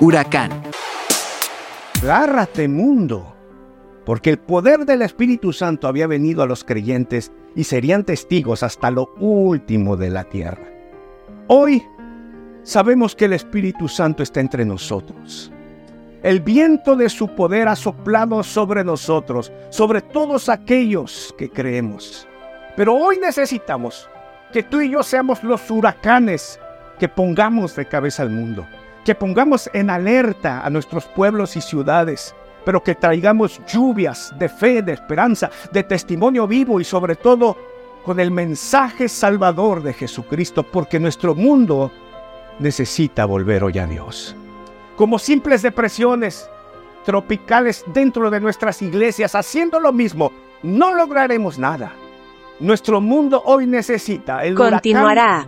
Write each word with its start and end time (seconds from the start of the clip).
Huracán. 0.00 0.50
Agárrate 2.02 2.68
mundo, 2.68 3.34
porque 4.04 4.30
el 4.30 4.38
poder 4.38 4.84
del 4.84 5.02
Espíritu 5.02 5.52
Santo 5.52 5.86
había 5.86 6.06
venido 6.06 6.42
a 6.42 6.46
los 6.46 6.64
creyentes 6.64 7.32
y 7.54 7.64
serían 7.64 8.04
testigos 8.04 8.62
hasta 8.62 8.90
lo 8.90 9.14
último 9.20 9.96
de 9.96 10.10
la 10.10 10.24
tierra. 10.24 10.68
Hoy 11.46 11.82
sabemos 12.62 13.14
que 13.14 13.26
el 13.26 13.34
Espíritu 13.34 13.88
Santo 13.88 14.22
está 14.22 14.40
entre 14.40 14.64
nosotros. 14.64 15.52
El 16.22 16.40
viento 16.40 16.96
de 16.96 17.08
su 17.08 17.28
poder 17.28 17.68
ha 17.68 17.76
soplado 17.76 18.42
sobre 18.42 18.82
nosotros, 18.82 19.52
sobre 19.70 20.00
todos 20.00 20.48
aquellos 20.48 21.34
que 21.38 21.50
creemos. 21.50 22.26
Pero 22.76 22.94
hoy 22.94 23.18
necesitamos 23.18 24.08
que 24.52 24.62
tú 24.62 24.80
y 24.80 24.90
yo 24.90 25.02
seamos 25.02 25.44
los 25.44 25.70
huracanes 25.70 26.58
que 26.98 27.08
pongamos 27.08 27.76
de 27.76 27.86
cabeza 27.86 28.22
al 28.22 28.30
mundo, 28.30 28.66
que 29.04 29.14
pongamos 29.14 29.70
en 29.72 29.90
alerta 29.90 30.64
a 30.64 30.70
nuestros 30.70 31.04
pueblos 31.06 31.56
y 31.56 31.60
ciudades, 31.60 32.34
pero 32.64 32.82
que 32.82 32.94
traigamos 32.94 33.60
lluvias 33.66 34.32
de 34.38 34.48
fe, 34.48 34.82
de 34.82 34.94
esperanza, 34.94 35.50
de 35.70 35.82
testimonio 35.82 36.46
vivo 36.46 36.80
y 36.80 36.84
sobre 36.84 37.16
todo 37.16 37.56
con 38.04 38.20
el 38.20 38.30
mensaje 38.30 39.08
salvador 39.08 39.82
de 39.82 39.92
Jesucristo, 39.92 40.62
porque 40.62 40.98
nuestro 40.98 41.34
mundo 41.34 41.90
necesita 42.58 43.24
volver 43.24 43.64
hoy 43.64 43.78
a 43.78 43.86
Dios 43.86 44.36
como 44.96 45.18
simples 45.18 45.62
depresiones 45.62 46.48
tropicales 47.04 47.84
dentro 47.92 48.30
de 48.30 48.40
nuestras 48.40 48.80
iglesias, 48.82 49.34
haciendo 49.34 49.80
lo 49.80 49.92
mismo, 49.92 50.32
no 50.62 50.94
lograremos 50.94 51.58
nada. 51.58 51.92
Nuestro 52.60 53.00
mundo 53.00 53.42
hoy 53.44 53.66
necesita 53.66 54.44
el 54.44 54.54
Continuará 54.54 55.46